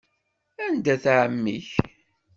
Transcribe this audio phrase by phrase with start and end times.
[0.65, 1.69] Anda-t ɛemmi-k?